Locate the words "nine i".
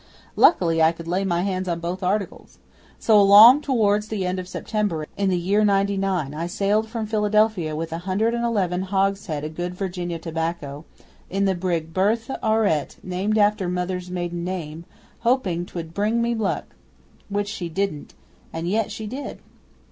5.95-6.47